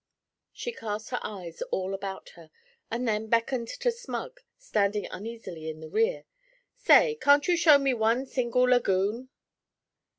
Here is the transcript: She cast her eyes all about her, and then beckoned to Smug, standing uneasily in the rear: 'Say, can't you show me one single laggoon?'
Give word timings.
She 0.51 0.71
cast 0.71 1.11
her 1.11 1.19
eyes 1.21 1.61
all 1.69 1.93
about 1.93 2.29
her, 2.29 2.49
and 2.89 3.07
then 3.07 3.27
beckoned 3.27 3.67
to 3.67 3.91
Smug, 3.91 4.41
standing 4.57 5.05
uneasily 5.11 5.69
in 5.69 5.79
the 5.79 5.89
rear: 5.91 6.25
'Say, 6.75 7.19
can't 7.21 7.47
you 7.47 7.55
show 7.55 7.77
me 7.77 7.93
one 7.93 8.25
single 8.25 8.67
laggoon?' 8.67 9.29